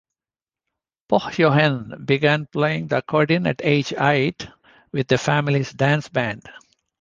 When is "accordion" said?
2.97-3.45